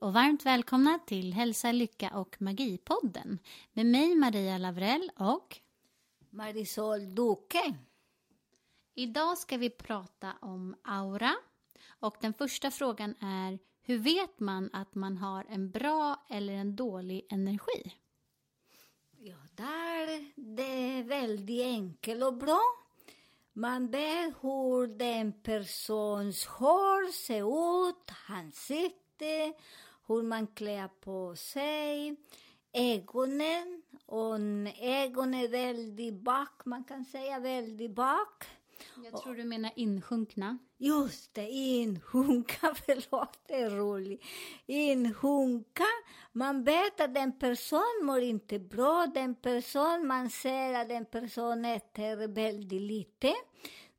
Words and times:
Och 0.00 0.12
varmt 0.12 0.46
välkomna 0.46 0.98
till 1.06 1.32
Hälsa, 1.32 1.72
Lycka 1.72 2.10
och 2.14 2.42
Magipodden 2.42 3.38
med 3.72 3.86
mig 3.86 4.14
Maria 4.14 4.58
Lavrell 4.58 5.10
och 5.16 5.58
Marisol 6.30 7.14
Duque. 7.14 7.74
idag 8.94 9.38
ska 9.38 9.56
vi 9.56 9.70
prata 9.70 10.32
om 10.40 10.76
aura 10.82 11.34
och 12.00 12.16
den 12.20 12.34
första 12.34 12.70
frågan 12.70 13.14
är 13.20 13.58
hur 13.82 13.98
vet 13.98 14.40
man 14.40 14.70
att 14.72 14.94
man 14.94 15.16
har 15.16 15.44
en 15.48 15.70
bra 15.70 16.26
eller 16.30 16.52
en 16.52 16.76
dålig 16.76 17.26
energi? 17.30 17.94
Ja, 19.18 19.36
där 19.52 20.32
det 20.54 20.98
är 20.98 21.02
väldigt 21.02 21.64
enkelt 21.64 22.24
och 22.24 22.36
bra. 22.36 22.60
Man 23.52 23.90
vet 23.90 24.34
hur 24.40 24.98
den 24.98 25.32
persons 25.32 26.46
hår 26.46 27.12
ser 27.12 27.88
ut, 27.88 28.10
ansikte, 28.28 29.05
hur 30.06 30.22
man 30.22 30.46
klär 30.46 30.88
på 31.00 31.36
sig, 31.36 32.16
ögonen, 32.72 33.82
om 34.06 34.72
ögonen 34.80 35.34
är 35.34 35.48
väldigt 35.48 36.14
bak, 36.14 36.64
man 36.64 36.84
kan 36.84 37.04
säga 37.04 37.38
väldigt 37.38 37.90
bak. 37.90 38.44
Jag 39.04 39.22
tror 39.22 39.34
du 39.34 39.44
menar 39.44 39.70
insjunkna. 39.76 40.58
Just 40.78 41.34
det, 41.34 41.48
insjunka, 41.50 42.74
förlåt, 42.86 43.38
det 43.46 43.54
är 43.54 43.70
roligt. 43.70 44.24
Insjunka, 44.66 45.84
man 46.32 46.64
vet 46.64 47.00
att 47.00 47.16
en 47.16 47.38
person 47.38 48.00
mår 48.02 48.20
inte 48.20 48.58
bra, 48.58 49.06
den 49.14 49.34
person, 49.34 50.06
man 50.06 50.30
ser 50.30 50.74
att 50.74 50.88
den 50.88 51.04
person 51.04 51.64
äter 51.64 52.26
väldigt 52.26 52.82
lite. 52.82 53.34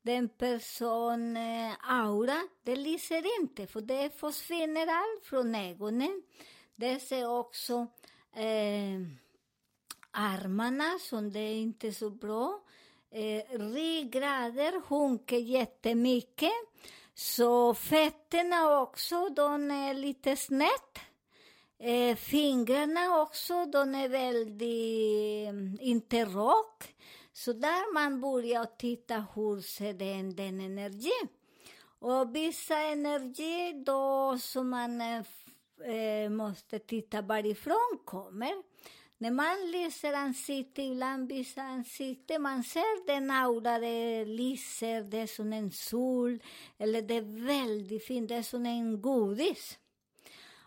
Den 0.08 0.28
person, 0.28 1.36
eh, 1.36 1.72
aura, 1.80 2.48
det 2.62 2.76
lyser 2.76 3.40
inte, 3.40 3.66
för 3.66 3.80
det 3.80 4.10
försvinner 4.20 4.86
allt 4.86 5.24
från 5.24 5.54
ögonen. 5.54 6.22
Det 6.76 7.00
ser 7.00 7.28
också 7.30 7.86
eh, 8.34 9.00
armarna, 10.10 10.98
som 11.00 11.32
det 11.32 11.40
är 11.40 11.54
inte 11.54 11.92
så 11.92 12.10
bra. 12.10 12.60
Eh, 13.10 13.58
ryggraden 13.58 14.82
sjunker 14.82 15.38
jättemycket. 15.38 16.52
Så 17.14 17.74
fötterna 17.74 18.80
också, 18.80 19.28
de 19.28 19.70
är 19.70 19.94
lite 19.94 20.36
snett. 20.36 20.98
Eh, 21.78 22.16
fingrarna 22.16 23.20
också, 23.20 23.66
de 23.66 23.94
är 23.94 24.08
väldigt, 24.08 25.48
eh, 25.48 25.88
inte 25.88 26.24
rak. 26.24 26.94
Så 27.38 27.52
där 27.52 27.94
man 27.94 28.20
börjar 28.20 28.64
titta 28.64 29.26
hur 29.34 29.60
ser 29.60 29.92
den, 29.92 30.36
den 30.36 30.60
energi. 30.60 31.10
Och 31.98 32.36
vissa 32.36 32.78
energi 32.78 33.82
då 33.86 34.38
som 34.38 34.70
man 34.70 35.00
eh, 35.00 35.22
eh 35.92 36.30
måste 36.30 36.78
titta 36.78 37.22
varifrån 37.22 37.98
kommer. 38.04 38.52
När 39.18 39.30
man 39.30 39.70
lyser 39.70 40.12
ansikte, 40.12 40.82
ibland 40.82 41.28
vissa 41.28 41.62
ansikte, 41.62 42.38
man 42.38 42.64
ser 42.64 43.06
den 43.06 43.30
aura, 43.30 43.78
det 43.78 44.24
lyser, 44.24 45.02
det 45.02 45.18
är 45.18 45.26
som 45.26 45.52
en 45.52 45.70
sol, 45.70 46.42
eller 46.78 47.02
det 47.02 47.14
är 47.14 47.46
väldigt 47.46 48.04
fint, 48.04 48.28
det 48.28 48.34
är 48.34 48.42
som 48.42 48.66
en 48.66 49.02
godis. 49.02 49.78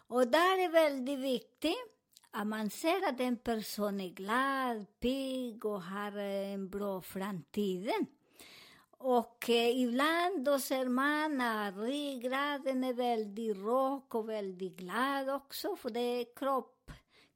Och 0.07 0.27
där 0.27 0.57
är 0.57 0.69
väldigt 0.69 1.19
viktigt 1.19 1.90
att 2.31 2.47
man 2.47 2.69
ser 2.69 3.09
att 3.09 3.19
en 3.19 3.37
person 3.37 4.01
är 4.01 4.09
glad, 4.09 4.85
pigg 4.99 5.65
och 5.65 5.81
har 5.83 6.17
eh, 6.17 6.53
en 6.53 6.69
bra 6.69 7.01
framtid. 7.01 7.91
Och 8.97 9.49
eh, 9.49 9.81
ibland 9.81 10.45
då 10.45 10.59
ser 10.59 10.85
man 10.85 11.41
att 11.41 11.77
ryggraden 11.77 12.83
är 12.83 12.93
väldigt 12.93 13.57
rak 13.57 14.15
och 14.15 14.29
väldigt 14.29 14.77
glad 14.77 15.29
också, 15.29 15.75
för 15.75 15.89
det 15.89 15.99
är 15.99 16.35
kropp, 16.35 16.91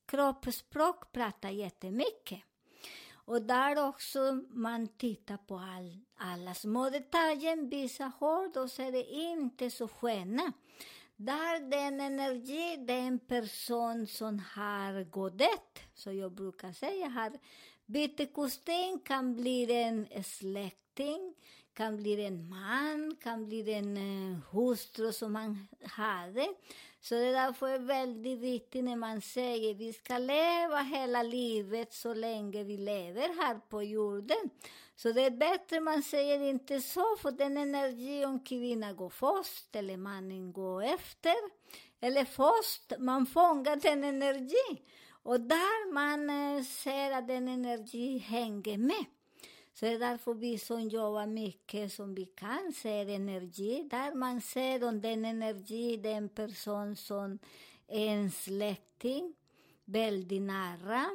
kroppsspråk 0.06 1.12
pratar 1.12 1.50
jättemycket. 1.50 2.40
Och 3.14 3.42
där 3.42 3.88
också 3.88 4.44
man 4.50 4.88
tittar 4.88 5.38
på 5.38 5.58
all, 5.58 6.00
alla 6.18 6.54
små 6.54 6.90
detaljer, 6.90 7.70
vissa 7.70 8.12
hår, 8.20 8.54
då 8.54 8.68
ser 8.68 8.92
det 8.92 9.04
inte 9.04 9.70
så 9.70 9.88
sköna. 9.88 10.52
Där 11.18 11.60
den 11.60 12.02
energi, 12.02 12.78
den 12.78 13.20
person 13.20 14.08
som 14.08 14.40
har 14.40 15.04
godet, 15.04 15.80
så 15.94 16.12
jag 16.12 16.32
brukar 16.32 16.72
säga 16.72 17.08
har 17.08 17.32
bytt 17.86 18.34
kostym, 18.34 19.00
kan 19.06 19.36
bli 19.36 19.74
en 19.74 20.24
släkting, 20.24 21.34
kan 21.74 21.98
bli 21.98 22.26
en 22.26 22.50
man, 22.50 23.16
kan 23.24 23.46
bli 23.46 23.74
en 23.74 23.98
eh, 23.98 24.40
hustru 24.52 25.12
som 25.14 25.34
man 25.34 25.68
hade. 25.84 26.48
Så 27.02 27.16
det 27.16 27.26
är 27.26 27.34
därför 27.34 27.80
väldigt 27.80 28.40
viktigt 28.40 28.84
när 28.84 28.96
man 28.96 29.22
säger 29.22 29.74
vi 29.74 29.94
ska 29.94 30.18
leva 30.18 30.80
hela 30.80 31.24
livet 31.24 31.94
så 31.94 32.14
länge 32.14 32.64
vi 32.64 32.78
lever 32.78 33.42
här 33.42 33.60
på 33.70 33.84
jorden. 33.84 34.50
Så 34.96 35.12
det 35.12 35.22
är 35.22 35.32
bättre 35.32 35.80
man 35.80 36.04
säger 36.04 36.40
inte 36.42 36.82
så, 36.82 37.16
för 37.22 37.32
den 37.32 37.58
energi 37.58 38.26
om 38.26 38.40
kvinnan 38.40 38.96
går 38.96 39.10
först 39.10 39.76
eller 39.76 39.98
mannen 39.98 40.54
går 40.54 40.84
efter. 40.84 41.36
Eller 42.00 42.26
först, 42.26 42.94
man 43.00 43.26
fångar 43.26 43.76
den 43.76 44.04
energi. 44.04 44.84
Och 45.24 45.42
där 45.42 45.92
man 45.92 46.30
eh, 46.30 46.64
ser 46.64 47.12
att 47.12 47.28
den 47.28 47.48
energi 47.48 48.18
hänger 48.18 48.78
med. 48.78 49.06
Så 49.74 49.86
det 49.86 49.92
är 49.92 50.00
därför 50.00 50.34
vi 50.34 50.58
som 50.58 50.82
jobbar 50.82 51.28
mycket 51.28 51.94
som 51.94 52.16
vi 52.16 52.26
kan 52.26 52.74
ser 52.74 53.10
energi, 53.10 53.88
där 53.92 54.16
man 54.16 54.42
ser 54.42 54.84
om 54.84 55.02
den 55.02 55.26
energi, 55.26 55.98
den 55.98 56.30
person 56.30 56.96
som 56.96 57.40
är 57.88 58.08
en 58.08 58.32
släkting, 58.32 59.34
väldigt 59.86 60.42
nära, 60.42 61.06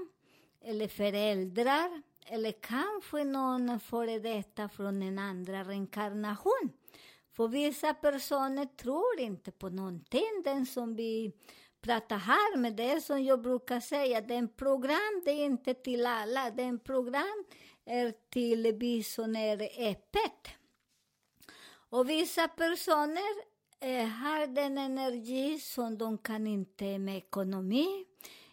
eller 0.60 0.88
föräldrar, 0.88 2.02
eller 2.26 2.52
kanske 2.52 3.24
någon 3.24 3.80
före 3.80 4.18
detta 4.18 4.68
från 4.68 5.02
en 5.02 5.18
andra 5.18 5.64
reinkarnation. 5.64 6.72
För 7.32 7.48
vissa 7.48 7.94
personer 7.94 8.64
tror 8.64 9.20
inte 9.20 9.50
på 9.50 9.68
någonting, 9.68 10.42
den 10.44 10.66
som 10.66 10.96
vi 10.96 11.32
pratar 11.80 12.16
här 12.16 12.56
med 12.56 12.76
det 12.76 13.00
som 13.00 13.24
jag 13.24 13.42
brukar 13.42 13.80
säga, 13.80 14.20
den 14.20 14.48
program 14.48 15.22
det 15.24 15.30
är 15.30 15.44
inte 15.44 15.74
till 15.74 16.06
alla, 16.06 16.50
den 16.50 16.78
program 16.78 17.44
är 17.84 18.14
till 18.30 18.76
vi 18.80 19.02
som 19.02 19.36
är 19.36 19.62
öppet. 19.90 20.48
Och 21.90 22.10
vissa 22.10 22.48
personer 22.48 23.50
eh, 23.80 24.06
har 24.06 24.46
den 24.46 24.78
energi 24.78 25.58
som 25.58 25.98
de 25.98 26.18
kan 26.18 26.46
inte 26.46 26.98
med 26.98 27.16
ekonomi, 27.16 28.04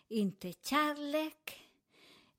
inte 0.08 0.54
kärlek, 0.54 1.67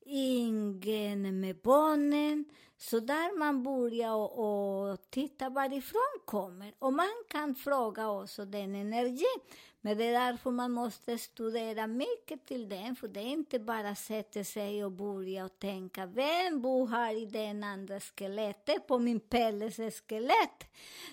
ingen 0.08 1.40
med 1.40 1.56
barnen. 1.56 2.44
Så 2.76 3.00
där 3.00 3.38
man 3.38 3.62
börjar 3.62 4.12
och, 4.12 4.90
och 4.90 5.10
titta 5.10 5.48
varifrån 5.48 6.20
kommer. 6.24 6.74
Och 6.78 6.92
man 6.92 7.24
kan 7.28 7.54
fråga 7.54 8.10
också 8.10 8.44
den 8.44 8.74
energin. 8.74 9.40
Men 9.80 9.98
det 9.98 10.04
är 10.04 10.12
därför 10.12 10.50
man 10.50 10.72
måste 10.72 11.18
studera 11.18 11.86
mycket 11.86 12.46
till 12.46 12.68
den, 12.68 12.96
för 12.96 13.08
det 13.08 13.20
är 13.20 13.26
inte 13.26 13.58
bara 13.58 13.88
att 13.88 13.98
sätta 13.98 14.44
sig 14.44 14.84
och 14.84 14.92
börja 14.92 15.44
och 15.44 15.58
tänka, 15.58 16.06
vem 16.06 16.62
bor 16.62 16.86
här 16.86 17.14
i 17.14 17.26
den 17.26 17.64
andra 17.64 18.00
skelettet, 18.00 18.86
på 18.86 18.98
min 18.98 19.20
Pelles 19.20 20.00
skelett? 20.08 20.64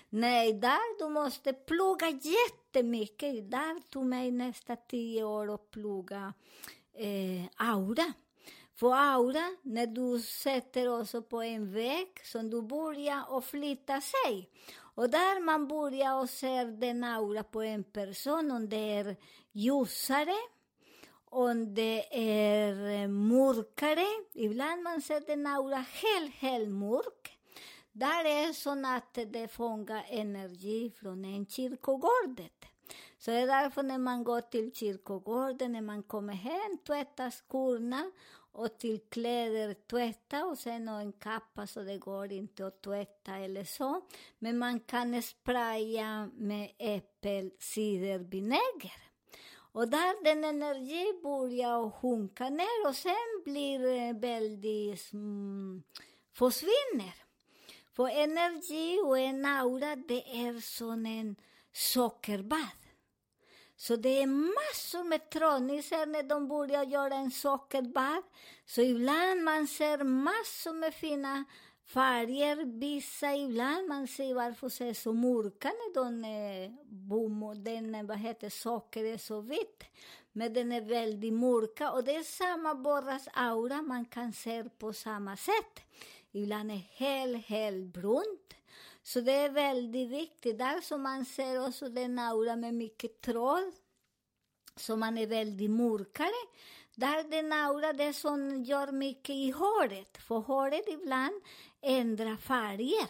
Nej, 0.08 0.52
där 0.52 0.98
du 0.98 1.08
måste 1.08 1.52
plugga 1.52 2.08
jättemycket. 2.10 3.50
Där 3.50 3.90
tog 3.90 4.06
mig 4.06 4.30
nästa 4.30 4.76
tio 4.76 5.24
år 5.24 5.54
att 5.54 5.70
plugga 5.70 6.32
eh, 6.94 7.68
aura. 7.68 8.12
För 8.76 8.92
aura, 8.92 9.56
när 9.62 9.86
du 9.86 10.20
sätter 10.20 11.00
också 11.00 11.22
på 11.22 11.42
en 11.42 11.72
väg 11.72 12.08
som 12.24 12.50
du 12.50 12.62
börjar 12.62 13.24
och 13.28 13.44
flytta 13.44 14.00
sig. 14.00 14.50
Och 14.78 15.10
där 15.10 15.40
man 15.40 15.68
börjar 15.68 16.20
och 16.20 16.30
ser 16.30 16.64
den 16.64 17.04
aura 17.04 17.42
på 17.42 17.62
en 17.62 17.84
person, 17.84 18.50
om 18.50 18.68
det 18.68 18.92
är 18.92 19.16
ljusare 19.52 20.36
om 21.30 21.74
det 21.74 22.04
är 22.10 23.08
mörkare. 23.08 24.06
Ibland 24.32 24.82
man 24.82 25.02
ser 25.02 25.20
den 25.20 25.46
aura 25.46 25.76
helt, 25.76 26.34
helt 26.34 26.68
mörk. 26.68 27.38
Där 27.92 28.24
är 28.24 28.52
som 28.52 28.84
att 28.84 29.18
det 29.26 29.48
fångar 29.48 30.06
energi 30.08 30.92
från 31.00 31.24
en 31.24 31.46
kyrkogårdet. 31.46 32.64
Så 33.18 33.30
det 33.30 33.36
är 33.36 33.46
därför 33.46 33.82
när 33.82 33.98
man 33.98 34.24
går 34.24 34.40
till 34.40 34.72
kyrkogården, 34.74 35.72
när 35.72 35.80
man 35.80 36.02
kommer 36.02 36.34
hem, 36.34 36.78
tvättar 36.86 37.30
skorna 37.30 38.10
och 38.56 38.78
till 38.78 39.00
kläder 39.08 39.74
tvätta 39.74 40.44
och 40.44 40.58
sen 40.58 40.88
och 40.88 41.00
en 41.00 41.12
kappa 41.12 41.66
så 41.66 41.82
det 41.82 41.98
går 41.98 42.32
inte 42.32 42.66
att 42.66 42.82
tvätta 42.82 43.36
eller 43.36 43.64
så. 43.64 44.00
Men 44.38 44.58
man 44.58 44.80
kan 44.80 45.22
spraya 45.22 46.30
med 46.34 46.70
äppelcidervinäger. 46.78 49.02
Och 49.72 49.88
där 49.88 50.24
den 50.24 50.44
energi 50.44 51.20
börjar 51.22 51.90
sjunka 51.90 52.50
ner 52.50 52.88
och 52.88 52.96
sen 52.96 53.42
blir 53.44 53.78
det 53.78 54.12
väldigt 54.20 55.12
mm, 55.12 55.82
försvinner. 56.32 57.14
För 57.92 58.08
energi 58.08 59.00
och 59.04 59.18
en 59.18 59.44
aura, 59.44 59.96
det 59.96 60.46
är 60.46 60.60
som 60.60 61.06
en 61.06 61.36
sockerbad. 61.72 62.85
Så 63.76 63.96
det 63.96 64.22
är 64.22 64.26
massor 64.26 65.04
med 65.04 65.30
trånisar 65.30 66.06
när 66.06 66.22
de 66.22 66.48
börjar 66.48 66.84
göra 66.84 67.14
en 67.14 67.30
sockerbad. 67.30 68.22
Så 68.66 68.80
ibland 68.80 69.42
man 69.42 69.66
ser 69.66 70.04
massor 70.04 70.72
med 70.72 70.94
fina 70.94 71.44
färger, 71.86 72.78
vissa 72.80 73.34
ibland. 73.34 73.88
Man 73.88 74.08
ser 74.08 74.34
varför 74.34 74.68
ser 74.68 74.94
så 74.94 75.12
mörka 75.12 75.68
när 75.68 75.94
de 75.94 76.24
är 76.24 76.76
och 77.46 77.56
den, 77.56 78.06
vad 78.06 78.18
heter 78.18 78.50
socker 78.50 79.04
är 79.04 79.18
så 79.18 79.40
vitt. 79.40 79.84
Men 80.32 80.52
den 80.52 80.72
är 80.72 80.80
väldigt 80.80 81.32
mörka 81.32 81.90
och 81.90 82.04
det 82.04 82.16
är 82.16 82.22
samma 82.22 82.74
borras 82.74 83.28
aura 83.32 83.82
man 83.82 84.04
kan 84.04 84.32
se 84.32 84.64
på 84.64 84.92
samma 84.92 85.36
sätt. 85.36 85.80
Ibland 86.32 86.70
är 86.70 86.82
helt, 86.92 87.46
helt 87.46 87.94
brunt. 87.94 88.55
Så 89.06 89.20
det 89.20 89.32
är 89.32 89.48
väldigt 89.48 90.08
viktigt. 90.08 90.58
Där 90.58 90.80
som 90.80 91.02
man 91.02 91.24
ser 91.24 91.66
också 91.66 91.88
den 91.88 92.18
aura 92.18 92.56
med 92.56 92.74
mycket 92.74 93.20
tråd, 93.20 93.72
så 94.76 94.96
man 94.96 95.18
är 95.18 95.26
väldigt 95.26 95.70
mörkare. 95.70 96.46
Där 96.94 97.30
den 97.30 97.52
aura, 97.52 97.92
det 97.92 98.12
som 98.12 98.64
gör 98.64 98.92
mycket 98.92 99.34
i 99.36 99.50
håret, 99.50 100.16
för 100.16 100.38
håret 100.38 100.88
ibland 100.88 101.42
ändrar 101.80 102.36
färger. 102.36 103.08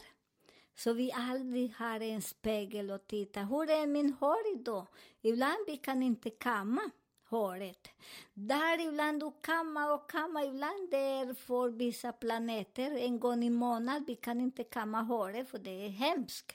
Så 0.74 0.92
vi 0.92 1.12
aldrig 1.12 1.74
har 1.74 2.00
en 2.00 2.22
spegel 2.22 2.90
och 2.90 3.06
tittar, 3.06 3.44
hur 3.44 3.70
är 3.70 3.86
min 3.86 4.12
hår 4.12 4.54
idag? 4.54 4.86
Ibland 5.20 5.58
vi 5.66 5.76
kan 5.76 6.02
inte 6.02 6.30
kamma 6.30 6.90
håret. 7.28 7.88
Där 8.34 8.88
ibland 8.88 9.20
du 9.20 9.32
kammar 9.40 9.94
och 9.94 10.10
kammar, 10.10 10.44
ibland 10.44 10.90
det 10.90 10.96
är 10.96 11.34
för 11.34 11.68
vissa 11.68 12.12
planeter, 12.12 12.96
en 12.96 13.20
gång 13.20 13.44
i 13.44 13.50
månaden, 13.50 14.04
vi 14.06 14.14
kan 14.14 14.40
inte 14.40 14.64
kamma 14.64 15.02
håret 15.02 15.50
för 15.50 15.58
det 15.58 15.86
är 15.86 15.88
hemskt. 15.88 16.52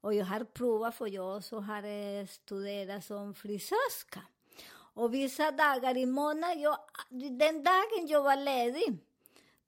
Och 0.00 0.14
jag 0.14 0.24
har 0.24 0.44
provat, 0.44 0.94
för 0.94 1.06
jag 1.06 1.36
också 1.36 1.58
har 1.58 1.82
eh, 1.82 2.26
studerat 2.26 3.04
som 3.04 3.34
frisörska. 3.34 4.20
Och 4.94 5.14
vissa 5.14 5.50
dagar 5.50 5.96
i 5.96 6.06
månaden, 6.06 6.60
jag, 6.60 6.78
den 7.38 7.62
dagen 7.62 8.06
jag 8.08 8.22
var 8.22 8.36
ledig, 8.36 8.98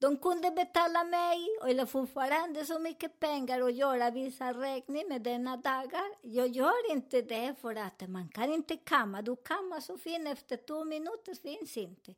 de 0.05 0.17
kunde 0.17 0.51
betala 0.51 1.05
mig, 1.05 1.39
eller 1.69 1.87
fortfarande 1.87 2.65
så 2.65 2.79
mycket 2.79 3.21
pengar 3.21 3.61
och 3.61 3.71
göra 3.71 4.11
vissa 4.11 4.53
räkningar 4.53 5.09
med 5.09 5.23
denna 5.23 5.57
dagar. 5.57 6.09
Jag 6.23 6.49
gör 6.49 6.93
inte 6.93 7.23
det 7.23 7.55
för 7.61 7.75
att 7.75 8.09
man 8.09 8.29
kan 8.29 8.53
inte 8.53 8.77
kamma. 8.77 9.23
Du 9.23 9.37
kammar 9.37 9.81
så 9.81 9.99
fint, 9.99 10.29
efter 10.29 10.57
två 10.57 10.85
minuter 10.85 11.35
finns 11.35 11.77
inte. 11.77 12.15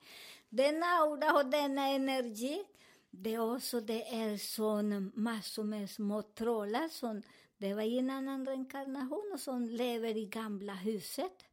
Denna 0.48 0.86
aura 0.86 1.32
och 1.32 1.46
denna 1.46 1.88
energi, 1.88 2.64
det 3.10 3.34
är 3.34 3.54
också 3.54 3.80
det 3.80 4.14
är 4.14 4.36
sån 4.36 5.12
massor 5.14 5.64
med 5.64 5.90
små 5.90 6.22
trollar 6.22 6.88
som 6.88 7.22
det 7.58 7.74
var 7.74 7.82
i 7.82 7.98
en 7.98 8.10
annan 8.10 8.46
reinkarnation 8.46 9.30
och 9.32 9.40
som 9.40 9.68
lever 9.68 10.16
i 10.16 10.26
gamla 10.26 10.74
huset. 10.74 11.44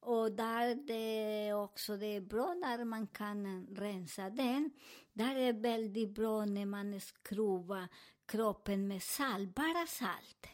Och 0.00 0.32
där 0.32 0.74
det 0.74 1.54
också 1.54 1.96
det 1.96 2.16
är 2.16 2.20
bra 2.20 2.54
när 2.54 2.84
man 2.84 3.06
kan 3.06 3.66
rensa 3.66 4.30
den. 4.30 4.70
Där 5.12 5.36
är 5.36 5.52
väldigt 5.52 6.14
bra 6.14 6.44
när 6.44 6.66
man 6.66 7.00
skruvar 7.00 7.88
kroppen 8.26 8.88
med 8.88 9.02
salt, 9.02 9.54
bara 9.54 9.86
salt. 9.86 10.46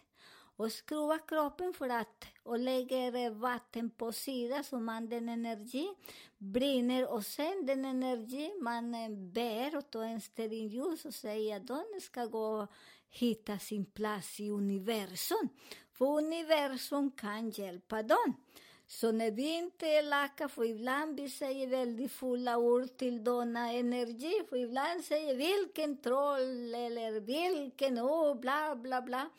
Och 0.56 0.72
skruva 0.72 1.18
kroppen 1.18 1.72
för 1.72 1.88
att, 1.88 2.24
och 2.42 2.58
lägger 2.58 3.30
vatten 3.30 3.90
på 3.90 4.12
sidan 4.12 4.64
så 4.64 4.80
man 4.80 5.08
den 5.08 5.28
energi 5.28 5.88
brinner 6.38 7.12
och 7.12 7.26
sen 7.26 7.66
den 7.66 7.84
energi 7.84 8.52
man 8.60 8.94
eh, 8.94 9.10
bär 9.10 9.76
och 9.76 9.90
tar 9.90 10.02
en 10.02 10.20
stearinljus 10.20 11.04
och 11.04 11.14
säger 11.14 11.56
att 11.56 11.66
den 11.66 12.00
ska 12.00 12.26
gå 12.26 12.62
och 12.62 12.72
hitta 13.10 13.58
sin 13.58 13.84
plats 13.84 14.40
i 14.40 14.50
universum. 14.50 15.48
För 15.92 16.06
universum 16.06 17.10
kan 17.10 17.50
hjälpa 17.50 18.02
dem. 18.02 18.34
Så 18.90 19.12
när 19.12 19.30
vi 19.30 19.56
inte 19.58 19.86
är 19.86 19.98
elaka, 19.98 20.48
för 20.48 20.64
ibland 20.64 21.20
vi 21.20 21.30
säger 21.30 21.66
väldigt 21.66 22.12
fulla 22.12 22.58
ord 22.58 22.96
till 22.96 23.24
denna 23.24 23.72
energi, 23.72 24.32
för 24.48 24.56
ibland 24.56 25.04
säger 25.04 25.34
vilken 25.34 26.02
troll 26.02 26.74
eller 26.74 27.20
vilken 27.20 27.98
oh, 27.98 28.40
bla 28.40 28.76
bla 28.76 29.02
bla, 29.02 29.30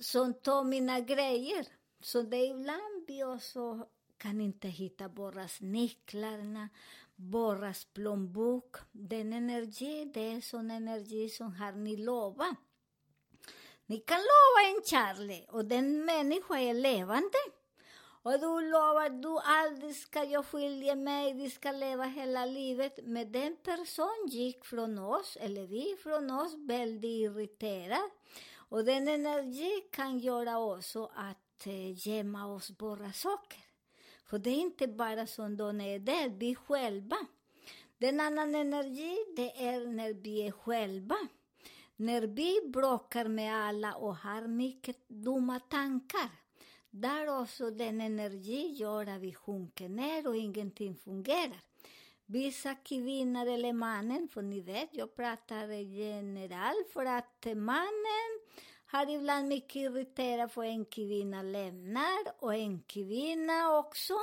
som 0.00 0.34
tar 0.34 0.64
mina 0.64 1.00
grejer. 1.00 1.66
Så 2.00 2.22
det 2.22 2.36
är 2.36 2.50
ibland 2.50 3.04
vi 3.06 3.24
också 3.24 3.88
kan 4.16 4.40
inte 4.40 4.68
hitta 4.68 5.08
borras 5.08 5.60
nycklarna, 5.60 6.68
borras 7.14 7.84
plånbok. 7.84 8.76
Den 8.92 9.32
energi, 9.32 10.10
det 10.14 10.32
är 10.32 10.40
sån 10.40 10.70
energi 10.70 11.28
som 11.28 11.54
har 11.54 11.72
ni 11.72 11.96
lovat. 11.96 12.56
Ni 13.86 13.98
kan 13.98 14.18
lova 14.18 14.68
en 14.68 14.82
Charlie, 14.84 15.46
och 15.48 15.64
den 15.64 16.04
människa 16.04 16.58
är 16.58 16.74
levande. 16.74 17.38
Och 18.26 18.40
du 18.40 18.70
lovar, 18.70 19.10
du 19.10 19.38
aldrig 19.44 19.96
ska 19.96 20.24
jag 20.24 20.46
skilja 20.46 20.94
mig, 20.94 21.34
vi 21.34 21.50
ska 21.50 21.72
leva 21.72 22.04
hela 22.04 22.46
livet. 22.46 22.98
Men 23.02 23.32
den 23.32 23.56
person 23.56 24.26
gick 24.28 24.64
från 24.64 24.98
oss, 24.98 25.36
eller 25.40 25.66
vi 25.66 25.96
från 26.02 26.30
oss, 26.30 26.54
väldigt 26.54 27.08
irriterad. 27.08 28.10
Och 28.54 28.84
den 28.84 29.08
energi 29.08 29.80
kan 29.92 30.18
göra 30.18 30.58
också 30.58 31.10
att 31.14 31.66
eh, 31.66 32.08
gömma 32.08 32.54
oss 32.54 32.72
våra 32.78 33.12
saker. 33.12 33.60
För 34.24 34.38
det 34.38 34.50
är 34.50 34.60
inte 34.60 34.88
bara 34.88 35.26
som 35.26 35.56
de 35.56 35.80
är 35.80 35.98
där, 35.98 36.28
vi 36.28 36.54
själva. 36.54 37.16
Den 37.98 38.20
annan 38.20 38.54
energi, 38.54 39.16
det 39.36 39.66
är 39.66 39.86
när 39.86 40.14
vi 40.14 40.46
är 40.46 40.52
själva. 40.52 41.16
När 41.96 42.22
vi 42.22 42.60
bråkar 42.68 43.28
med 43.28 43.56
alla 43.56 43.94
och 43.94 44.16
har 44.16 44.46
mycket 44.46 45.08
dumma 45.08 45.60
tankar. 45.60 46.45
Där 46.98 47.40
också 47.40 47.70
den 47.70 48.00
energi 48.00 48.72
gör 48.72 49.06
att 49.06 49.20
vi 49.20 49.34
sjunker 49.34 49.88
ner 49.88 50.28
och 50.28 50.36
ingenting 50.36 50.96
fungerar. 50.96 51.60
Vissa 52.26 52.74
kvinnor 52.74 53.46
eller 53.46 53.72
mannen, 53.72 54.28
för 54.28 54.42
ni 54.42 54.60
vet, 54.60 54.88
jag 54.92 55.16
pratar 55.16 55.68
general 55.68 56.74
för 56.92 57.06
att 57.06 57.46
mannen 57.56 58.30
har 58.86 59.10
ibland 59.10 59.48
mycket 59.48 59.76
irriterat 59.76 60.52
för 60.52 60.62
en 60.62 60.84
kvinna 60.84 61.42
lämnar 61.42 62.18
och 62.38 62.54
en 62.54 62.82
kvinna 62.82 63.78
också. 63.78 64.14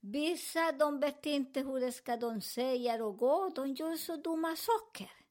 Vissa 0.00 0.72
de 0.72 1.00
vet 1.00 1.26
inte 1.26 1.60
hur 1.60 1.80
de 1.80 1.92
ska 1.92 2.16
de 2.16 2.40
säga 2.40 3.04
och 3.04 3.16
gå, 3.16 3.52
de 3.54 3.74
gör 3.74 3.96
så 3.96 4.16
dumma 4.16 4.56
saker. 4.56 5.21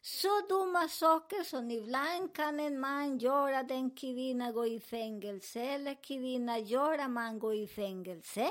Så 0.00 0.28
dumma 0.48 0.88
saker 0.88 1.44
som 1.44 1.70
ibland 1.70 2.34
kan 2.34 2.60
en 2.60 2.80
man 2.80 3.18
göra 3.18 3.62
den 3.62 3.90
kvinna 3.90 4.52
gå 4.52 4.66
i 4.66 4.80
fängelse 4.80 5.60
eller 5.60 5.94
kvinna 6.02 6.58
göra 6.58 7.08
man 7.08 7.38
gå 7.38 7.54
i 7.54 7.66
fängelse. 7.66 8.50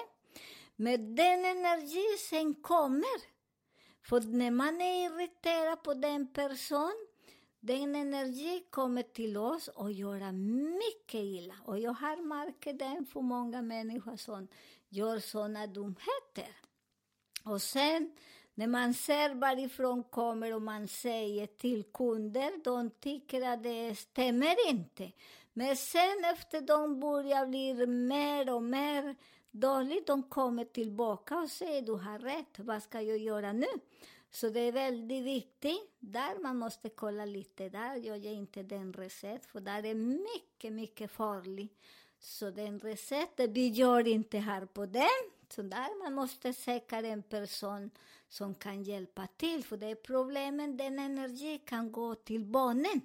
Men 0.75 1.15
den 1.15 1.45
energi 1.45 2.17
sen 2.29 2.53
kommer. 2.53 3.37
För 4.01 4.21
när 4.21 4.51
man 4.51 4.81
är 4.81 5.05
irriterad 5.05 5.83
på 5.83 5.93
den 5.93 6.33
person, 6.33 7.07
den 7.59 7.95
energi 7.95 8.67
kommer 8.69 9.03
till 9.03 9.37
oss 9.37 9.67
och 9.67 9.91
gör 9.91 10.31
mycket 10.31 11.21
illa. 11.21 11.55
Och 11.65 11.79
jag 11.79 11.93
har 11.93 12.17
märkt 12.17 12.79
det 12.79 13.05
för 13.13 13.21
många 13.21 13.61
människor 13.61 14.15
som 14.15 14.47
gör 14.89 15.19
sådana 15.19 15.67
dumheter. 15.67 16.55
Och 17.43 17.61
sen 17.61 18.11
när 18.57 18.67
man 18.67 18.93
ser 18.93 19.33
varifrån 19.33 20.03
kommer 20.03 20.55
och 20.55 20.61
man 20.61 20.87
säger 20.87 21.47
till 21.47 21.83
kunder, 21.83 22.63
de 22.63 22.89
tycker 22.89 23.41
att 23.41 23.63
det 23.63 23.95
stämmer 23.95 24.69
inte. 24.69 25.11
Men 25.53 25.75
sen 25.75 26.23
efter 26.33 26.61
de 26.61 26.99
börjar 26.99 27.45
bli 27.45 27.87
mer 27.87 28.53
och 28.53 28.63
mer 28.63 29.15
dåligt, 29.51 30.07
de 30.07 30.23
kommer 30.23 30.65
tillbaka 30.65 31.37
och 31.37 31.49
säger 31.49 31.81
du 31.81 31.91
har 31.91 32.19
rätt, 32.19 32.59
vad 32.59 32.83
ska 32.83 33.01
jag 33.01 33.17
göra 33.17 33.53
nu? 33.53 33.67
Så 34.31 34.49
det 34.49 34.59
är 34.59 34.71
väldigt 34.71 35.25
viktigt. 35.25 35.95
Där 35.99 36.43
man 36.43 36.57
måste 36.57 36.89
kolla 36.89 37.25
lite. 37.25 37.69
Där 37.69 37.95
gör 37.95 38.15
jag 38.15 38.33
inte 38.33 38.63
den 38.63 38.93
recept, 38.93 39.45
för 39.45 39.59
där 39.59 39.85
är 39.85 39.95
mycket, 39.95 40.73
mycket 40.73 41.11
farligt. 41.11 41.77
Så 42.19 42.49
den 42.49 42.79
receptet, 42.79 43.49
vi 43.49 43.67
gör 43.67 44.07
inte 44.07 44.37
här 44.37 44.65
på 44.65 44.85
den. 44.85 45.36
Så 45.49 45.61
där 45.61 46.03
man 46.03 46.13
måste 46.13 46.53
söka 46.53 46.97
en 46.97 47.23
person 47.23 47.91
som 48.29 48.55
kan 48.55 48.83
hjälpa 48.83 49.27
till, 49.37 49.63
för 49.63 49.77
det 49.77 49.87
är 49.87 49.95
problemen, 49.95 50.77
den 50.77 50.99
energi 50.99 51.57
kan 51.65 51.91
gå 51.91 52.15
till 52.15 52.45
barnen. 52.45 53.01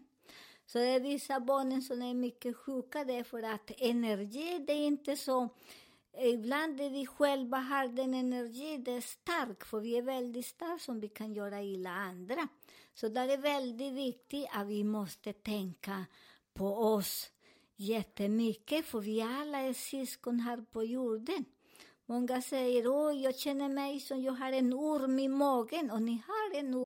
Så 0.67 0.79
det 0.79 0.85
är 0.85 1.01
vissa 1.01 1.41
barnen 1.41 1.83
som 1.83 2.03
är 2.03 2.15
mycket 2.15 2.57
sjuka, 2.57 3.05
det 3.05 3.15
är 3.15 3.25
för 3.25 3.43
att 3.43 3.71
energi, 3.79 4.65
det 4.67 4.73
är 4.73 4.87
inte 4.87 5.17
så 5.17 5.49
Ibland 6.19 6.81
är 6.81 6.91
vi 6.91 7.07
själva 7.07 7.57
har 7.57 7.89
den 7.89 8.15
energi, 8.15 8.77
det 8.77 8.93
är 8.93 9.01
stark, 9.01 9.65
för 9.65 9.81
vi 9.81 9.97
är 9.99 10.03
väldigt 10.03 10.47
starka 10.47 10.79
som 10.79 11.01
vi 11.01 11.09
kan 11.09 11.35
göra 11.35 11.63
illa 11.63 11.91
andra. 11.91 12.49
Så 12.95 13.09
där 13.09 13.29
är 13.29 13.39
väldigt 13.39 13.93
viktigt 13.93 14.49
att 14.53 14.67
vi 14.67 14.85
måste 14.85 15.33
tänka 15.33 16.05
på 16.55 16.77
oss 16.77 17.31
jättemycket, 17.77 18.87
för 18.87 19.01
vi 19.01 19.23
alla 19.23 19.59
är 19.59 19.73
syskon 19.73 20.41
här 20.41 20.65
på 20.73 20.85
jorden. 20.85 21.45
Många 22.13 22.43
säger, 22.43 22.87
åh, 22.87 23.23
jag 23.23 23.37
känner 23.37 23.69
mig 23.69 24.01
som 24.01 24.23
jag 24.23 24.33
har 24.33 24.53
en 24.53 24.73
orm 24.73 25.19
i 25.19 25.29
magen, 25.29 25.91
och 25.91 26.03
ni 26.03 26.23
har 26.27 26.59
en 26.59 26.75
orm 26.75 26.85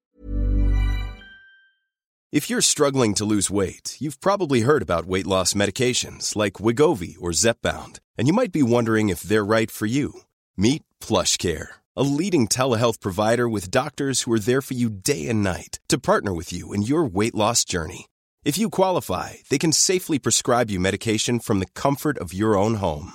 If 2.33 2.51
you're 2.51 2.61
struggling 2.61 3.15
to 3.15 3.25
lose 3.25 3.55
weight, 3.55 3.97
you've 4.01 4.21
probably 4.21 4.61
heard 4.61 4.83
about 4.83 5.07
weight 5.07 5.27
loss 5.27 5.55
medications 5.55 6.37
like 6.37 6.63
Wigovi 6.63 7.17
or 7.21 7.33
Zepbound, 7.33 7.99
and 8.19 8.29
you 8.29 8.35
might 8.35 8.53
be 8.53 8.63
wondering 8.63 9.09
if 9.09 9.23
they're 9.23 9.57
right 9.59 9.71
for 9.71 9.87
you. 9.87 10.13
Meet 10.57 10.83
PlushCare, 11.01 11.69
a 11.97 12.03
leading 12.03 12.47
telehealth 12.47 13.01
provider 13.01 13.49
with 13.49 13.71
doctors 13.71 14.23
who 14.23 14.33
are 14.33 14.45
there 14.47 14.63
for 14.63 14.75
you 14.75 14.89
day 14.91 15.29
and 15.29 15.43
night 15.43 15.81
to 15.89 15.99
partner 15.99 16.33
with 16.35 16.53
you 16.53 16.73
in 16.73 16.83
your 16.83 17.05
weight 17.05 17.35
loss 17.35 17.65
journey. 17.65 18.07
If 18.45 18.59
you 18.59 18.71
qualify, 18.71 19.29
they 19.51 19.59
can 19.59 19.73
safely 19.73 20.21
prescribe 20.21 20.71
you 20.71 20.79
medication 20.79 21.41
from 21.41 21.59
the 21.59 21.73
comfort 21.75 22.17
of 22.19 22.33
your 22.33 22.57
own 22.57 22.75
home. 22.75 23.15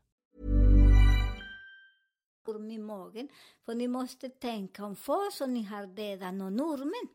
orm 2.49 2.71
i 2.71 2.77
magen. 2.77 3.27
För 3.65 3.75
ni 3.75 3.87
måste 3.87 4.29
tänka 4.29 4.85
om 4.85 4.95
för 4.95 5.31
så 5.31 5.45
ni 5.45 5.63
har 5.63 5.87
dödat 5.87 6.33
någon 6.33 6.61
ormen. 6.61 7.07